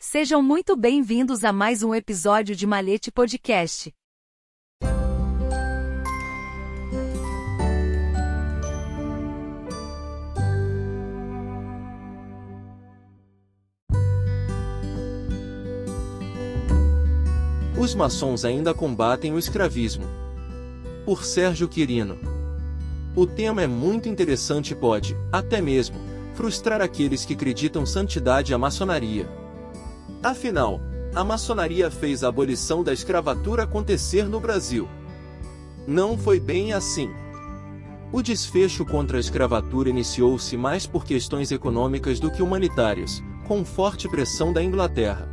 Sejam 0.00 0.42
muito 0.42 0.76
bem-vindos 0.76 1.44
a 1.44 1.52
mais 1.52 1.84
um 1.84 1.94
episódio 1.94 2.56
de 2.56 2.66
Malete 2.66 3.12
Podcast. 3.12 3.94
Os 17.80 17.94
maçons 17.94 18.44
ainda 18.44 18.74
combatem 18.74 19.32
o 19.32 19.38
escravismo. 19.38 20.04
Por 21.04 21.24
Sérgio 21.24 21.68
Quirino. 21.68 22.18
O 23.14 23.24
tema 23.24 23.62
é 23.62 23.68
muito 23.68 24.08
interessante 24.08 24.72
e 24.72 24.74
pode, 24.74 25.14
até 25.30 25.60
mesmo, 25.60 26.11
frustrar 26.34 26.80
aqueles 26.80 27.24
que 27.24 27.34
acreditam 27.34 27.84
santidade 27.84 28.52
à 28.54 28.58
maçonaria. 28.58 29.28
Afinal, 30.22 30.80
a 31.14 31.22
maçonaria 31.22 31.90
fez 31.90 32.24
a 32.24 32.28
abolição 32.28 32.82
da 32.82 32.92
escravatura 32.92 33.64
acontecer 33.64 34.28
no 34.28 34.40
Brasil. 34.40 34.88
Não 35.86 36.16
foi 36.16 36.40
bem 36.40 36.72
assim. 36.72 37.10
O 38.12 38.22
desfecho 38.22 38.84
contra 38.84 39.16
a 39.16 39.20
escravatura 39.20 39.90
iniciou-se 39.90 40.56
mais 40.56 40.86
por 40.86 41.04
questões 41.04 41.50
econômicas 41.50 42.20
do 42.20 42.30
que 42.30 42.42
humanitárias, 42.42 43.22
com 43.46 43.64
forte 43.64 44.08
pressão 44.08 44.52
da 44.52 44.62
Inglaterra. 44.62 45.28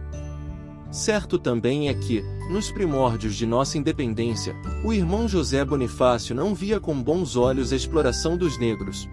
Certo 0.91 1.37
também 1.37 1.87
é 1.87 1.93
que, 1.93 2.23
nos 2.49 2.71
primórdios 2.71 3.35
de 3.35 3.45
nossa 3.45 3.77
independência, 3.77 4.55
o 4.83 4.91
irmão 4.91 5.27
José 5.27 5.63
Bonifácio 5.63 6.33
não 6.33 6.55
via 6.55 6.79
com 6.79 6.99
bons 7.01 7.35
olhos 7.35 7.71
a 7.71 7.75
exploração 7.75 8.35
dos 8.35 8.57
negros. 8.57 9.07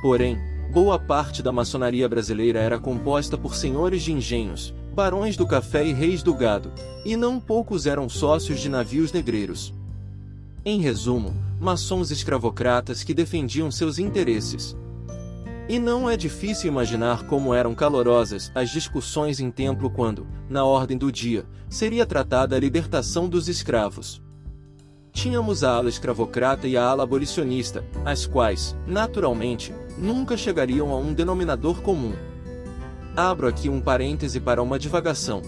Porém, 0.00 0.38
boa 0.72 0.98
parte 0.98 1.42
da 1.42 1.50
maçonaria 1.50 2.08
brasileira 2.08 2.60
era 2.60 2.78
composta 2.78 3.38
por 3.38 3.54
senhores 3.54 4.02
de 4.02 4.12
engenhos, 4.12 4.74
barões 4.94 5.36
do 5.36 5.46
café 5.46 5.84
e 5.86 5.92
reis 5.92 6.22
do 6.22 6.34
gado, 6.34 6.70
e 7.04 7.16
não 7.16 7.40
poucos 7.40 7.86
eram 7.86 8.08
sócios 8.08 8.60
de 8.60 8.68
navios 8.68 9.10
negreiros. 9.12 9.74
Em 10.64 10.80
resumo, 10.80 11.34
maçons 11.58 12.10
escravocratas 12.10 13.02
que 13.02 13.14
defendiam 13.14 13.70
seus 13.70 13.98
interesses. 13.98 14.76
E 15.68 15.78
não 15.78 16.08
é 16.08 16.16
difícil 16.16 16.68
imaginar 16.68 17.26
como 17.26 17.54
eram 17.54 17.74
calorosas 17.74 18.50
as 18.54 18.70
discussões 18.70 19.40
em 19.40 19.50
templo 19.50 19.90
quando, 19.90 20.26
na 20.48 20.64
ordem 20.64 20.98
do 20.98 21.10
dia, 21.10 21.46
seria 21.68 22.04
tratada 22.04 22.56
a 22.56 22.60
libertação 22.60 23.28
dos 23.28 23.48
escravos. 23.48 24.22
Tínhamos 25.18 25.64
a 25.64 25.72
ala 25.72 25.88
escravocrata 25.88 26.68
e 26.68 26.76
a 26.76 26.84
ala 26.84 27.02
abolicionista, 27.02 27.84
as 28.04 28.24
quais, 28.24 28.76
naturalmente, 28.86 29.74
nunca 29.98 30.36
chegariam 30.36 30.92
a 30.92 30.96
um 30.96 31.12
denominador 31.12 31.82
comum. 31.82 32.12
Abro 33.16 33.48
aqui 33.48 33.68
um 33.68 33.80
parêntese 33.80 34.38
para 34.38 34.62
uma 34.62 34.78
divagação. 34.78 35.42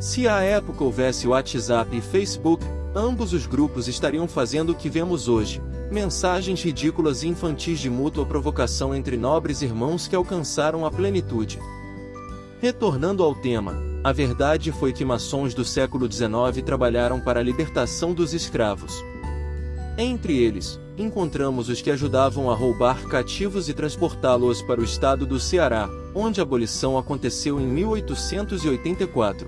Se 0.00 0.26
à 0.26 0.40
época 0.40 0.82
houvesse 0.82 1.28
WhatsApp 1.28 1.96
e 1.96 2.00
Facebook, 2.00 2.64
ambos 2.96 3.32
os 3.32 3.46
grupos 3.46 3.86
estariam 3.86 4.26
fazendo 4.26 4.70
o 4.70 4.74
que 4.74 4.90
vemos 4.90 5.28
hoje, 5.28 5.62
mensagens 5.88 6.60
ridículas 6.60 7.22
e 7.22 7.28
infantis 7.28 7.78
de 7.78 7.88
mútua 7.88 8.26
provocação 8.26 8.92
entre 8.92 9.16
nobres 9.16 9.62
irmãos 9.62 10.08
que 10.08 10.16
alcançaram 10.16 10.84
a 10.84 10.90
plenitude. 10.90 11.60
Retornando 12.64 13.22
ao 13.22 13.34
tema, 13.34 13.76
a 14.02 14.10
verdade 14.10 14.72
foi 14.72 14.90
que 14.90 15.04
maçons 15.04 15.52
do 15.52 15.66
século 15.66 16.10
XIX 16.10 16.64
trabalharam 16.64 17.20
para 17.20 17.38
a 17.38 17.42
libertação 17.42 18.14
dos 18.14 18.32
escravos. 18.32 19.04
Entre 19.98 20.38
eles, 20.38 20.80
encontramos 20.96 21.68
os 21.68 21.82
que 21.82 21.90
ajudavam 21.90 22.50
a 22.50 22.54
roubar 22.54 23.06
cativos 23.06 23.68
e 23.68 23.74
transportá-los 23.74 24.62
para 24.62 24.80
o 24.80 24.82
estado 24.84 25.26
do 25.26 25.38
Ceará, 25.38 25.90
onde 26.14 26.40
a 26.40 26.42
abolição 26.42 26.96
aconteceu 26.96 27.60
em 27.60 27.66
1884. 27.66 29.46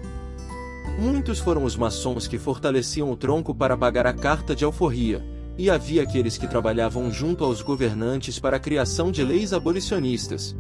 Muitos 0.99 1.39
foram 1.39 1.65
os 1.65 1.75
maçons 1.75 2.29
que 2.29 2.39
fortaleciam 2.39 3.11
o 3.11 3.17
tronco 3.17 3.55
para 3.55 3.79
pagar 3.79 4.07
a 4.07 4.13
carta 4.13 4.55
de 4.55 4.63
alforria, 4.63 5.25
e 5.57 5.71
havia 5.71 6.03
aqueles 6.03 6.37
que 6.37 6.47
trabalhavam 6.47 7.11
junto 7.11 7.45
aos 7.45 7.63
governantes 7.63 8.39
para 8.39 8.59
a 8.59 8.61
criação 8.61 9.11
de 9.11 9.25
leis 9.25 9.55
abolicionistas. 9.55 10.55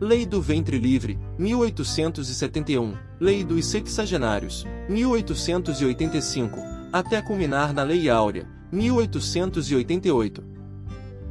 Lei 0.00 0.24
do 0.24 0.40
Ventre 0.40 0.78
Livre, 0.78 1.18
1871, 1.36 2.94
Lei 3.18 3.42
dos 3.42 3.66
Sexagenários, 3.66 4.64
1885, 4.88 6.60
até 6.92 7.20
culminar 7.20 7.72
na 7.72 7.82
Lei 7.82 8.08
Áurea, 8.08 8.46
1888. 8.70 10.44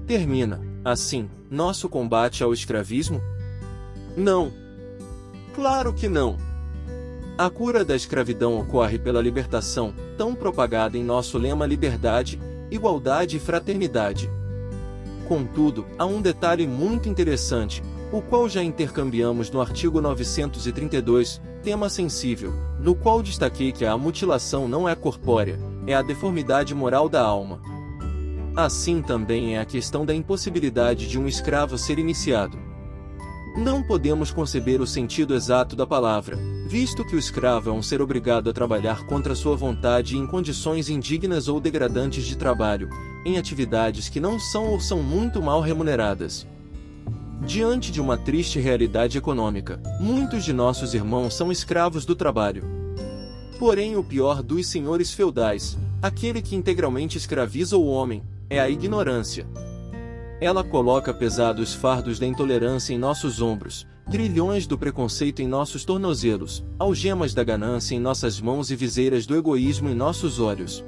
Termina, 0.05 0.59
assim, 0.83 1.29
nosso 1.49 1.87
combate 1.87 2.43
ao 2.43 2.51
escravismo? 2.51 3.21
Não. 4.17 4.51
Claro 5.55 5.93
que 5.93 6.09
não. 6.09 6.35
A 7.37 7.49
cura 7.49 7.85
da 7.85 7.95
escravidão 7.95 8.59
ocorre 8.59 8.99
pela 8.99 9.21
libertação, 9.21 9.93
tão 10.17 10.35
propagada 10.35 10.97
em 10.97 11.05
nosso 11.05 11.37
lema 11.37 11.65
Liberdade, 11.65 12.37
igualdade 12.69 13.37
e 13.37 13.39
fraternidade. 13.39 14.29
Contudo, 15.25 15.85
há 15.97 16.05
um 16.05 16.21
detalhe 16.21 16.67
muito 16.67 17.07
interessante, 17.07 17.81
o 18.11 18.21
qual 18.21 18.47
já 18.47 18.63
intercambiamos 18.63 19.51
no 19.51 19.59
artigo 19.59 19.99
932, 19.99 21.41
tema 21.61 21.89
sensível, 21.89 22.53
no 22.79 22.95
qual 22.95 23.21
destaquei 23.21 23.71
que 23.71 23.85
a 23.85 23.97
mutilação 23.97 24.67
não 24.67 24.87
é 24.87 24.95
corpórea, 24.95 25.59
é 25.85 25.93
a 25.93 26.01
deformidade 26.01 26.73
moral 26.73 27.09
da 27.09 27.21
alma. 27.21 27.61
Assim 28.55 29.01
também 29.01 29.55
é 29.55 29.59
a 29.59 29.65
questão 29.65 30.05
da 30.05 30.15
impossibilidade 30.15 31.07
de 31.07 31.19
um 31.19 31.27
escravo 31.27 31.77
ser 31.77 31.99
iniciado. 31.99 32.57
Não 33.57 33.83
podemos 33.83 34.31
conceber 34.31 34.81
o 34.81 34.87
sentido 34.87 35.35
exato 35.35 35.75
da 35.75 35.85
palavra, 35.85 36.37
visto 36.67 37.03
que 37.03 37.15
o 37.15 37.19
escravo 37.19 37.69
é 37.69 37.73
um 37.73 37.81
ser 37.81 38.01
obrigado 38.01 38.49
a 38.49 38.53
trabalhar 38.53 39.05
contra 39.05 39.35
sua 39.35 39.55
vontade 39.55 40.15
em 40.15 40.25
condições 40.25 40.89
indignas 40.89 41.47
ou 41.47 41.59
degradantes 41.59 42.25
de 42.25 42.37
trabalho, 42.37 42.89
em 43.25 43.37
atividades 43.37 44.09
que 44.09 44.19
não 44.19 44.39
são 44.39 44.67
ou 44.67 44.79
são 44.79 45.03
muito 45.03 45.41
mal 45.41 45.59
remuneradas. 45.59 46.47
Diante 47.45 47.91
de 47.91 48.01
uma 48.01 48.17
triste 48.17 48.59
realidade 48.59 49.17
econômica, 49.17 49.79
muitos 49.99 50.43
de 50.43 50.51
nossos 50.51 50.93
irmãos 50.93 51.33
são 51.35 51.51
escravos 51.51 52.05
do 52.05 52.15
trabalho. 52.15 52.63
Porém, 53.59 53.95
o 53.95 54.03
pior 54.03 54.41
dos 54.41 54.67
senhores 54.67 55.13
feudais, 55.13 55.77
aquele 56.01 56.41
que 56.41 56.55
integralmente 56.55 57.17
escraviza 57.17 57.77
o 57.77 57.85
homem, 57.85 58.23
é 58.49 58.59
a 58.59 58.69
ignorância. 58.69 59.47
Ela 60.41 60.63
coloca 60.63 61.13
pesados 61.13 61.73
fardos 61.73 62.19
da 62.19 62.25
intolerância 62.25 62.93
em 62.93 62.97
nossos 62.97 63.41
ombros, 63.41 63.87
trilhões 64.09 64.65
do 64.65 64.77
preconceito 64.77 65.41
em 65.41 65.47
nossos 65.47 65.85
tornozelos, 65.85 66.65
algemas 66.79 67.33
da 67.33 67.43
ganância 67.43 67.95
em 67.95 67.99
nossas 67.99 68.41
mãos 68.41 68.71
e 68.71 68.75
viseiras 68.75 69.25
do 69.25 69.35
egoísmo 69.35 69.89
em 69.89 69.95
nossos 69.95 70.39
olhos. 70.39 70.83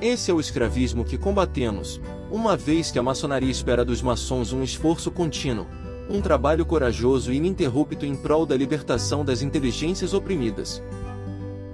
Esse 0.00 0.30
é 0.30 0.34
o 0.34 0.40
escravismo 0.40 1.04
que 1.04 1.18
combatemos, 1.18 2.00
uma 2.30 2.56
vez 2.56 2.90
que 2.90 2.98
a 2.98 3.02
maçonaria 3.02 3.50
espera 3.50 3.84
dos 3.84 4.00
maçons 4.00 4.50
um 4.50 4.62
esforço 4.62 5.10
contínuo, 5.10 5.66
um 6.08 6.22
trabalho 6.22 6.64
corajoso 6.64 7.30
e 7.30 7.36
ininterrupto 7.36 8.06
em 8.06 8.16
prol 8.16 8.46
da 8.46 8.56
libertação 8.56 9.22
das 9.22 9.42
inteligências 9.42 10.14
oprimidas. 10.14 10.82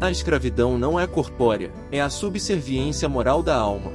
A 0.00 0.10
escravidão 0.10 0.76
não 0.76 0.98
é 0.98 1.06
corpórea, 1.06 1.72
é 1.92 2.00
a 2.00 2.10
subserviência 2.10 3.08
moral 3.08 3.44
da 3.44 3.54
alma. 3.54 3.92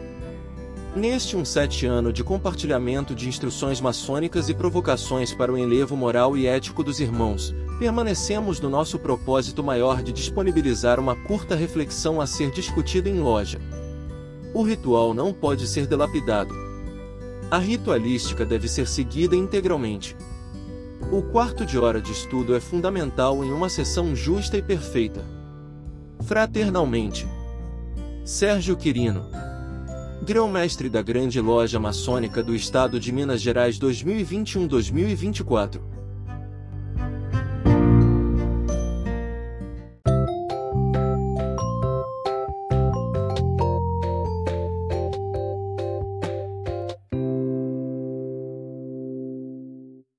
Neste 0.95 1.35
um 1.35 1.43
sete 1.43 1.85
ano 1.85 2.13
de 2.13 2.23
compartilhamento 2.23 3.13
de 3.13 3.27
instruções 3.27 3.81
maçônicas 3.81 4.47
e 4.47 4.53
provocações 4.53 5.33
para 5.33 5.51
o 5.51 5.57
enlevo 5.57 5.97
moral 5.97 6.37
e 6.37 6.47
ético 6.47 6.85
dos 6.85 7.01
irmãos, 7.01 7.53
permanecemos 7.79 8.61
no 8.61 8.69
nosso 8.69 8.97
propósito 8.97 9.61
maior 9.61 10.01
de 10.01 10.13
disponibilizar 10.13 11.01
uma 11.01 11.17
curta 11.17 11.53
reflexão 11.53 12.21
a 12.21 12.25
ser 12.25 12.49
discutida 12.51 13.09
em 13.09 13.19
loja. 13.19 13.59
O 14.53 14.63
ritual 14.63 15.13
não 15.13 15.31
pode 15.31 15.67
ser 15.67 15.87
delapidado. 15.87 16.53
A 17.49 17.57
ritualística 17.57 18.45
deve 18.45 18.67
ser 18.67 18.87
seguida 18.87 19.35
integralmente. 19.35 20.15
O 21.11 21.21
quarto 21.21 21.65
de 21.65 21.79
hora 21.79 22.01
de 22.01 22.11
estudo 22.11 22.55
é 22.55 22.59
fundamental 22.59 23.43
em 23.43 23.51
uma 23.51 23.69
sessão 23.69 24.15
justa 24.15 24.57
e 24.57 24.61
perfeita. 24.61 25.23
Fraternalmente. 26.23 27.27
Sérgio 28.23 28.77
Quirino 28.77 29.25
Grão-mestre 30.23 30.87
da 30.87 31.01
Grande 31.01 31.41
Loja 31.41 31.79
Maçônica 31.79 32.43
do 32.43 32.53
Estado 32.53 32.99
de 32.99 33.11
Minas 33.11 33.41
Gerais 33.41 33.79
2021-2024. 33.79 35.81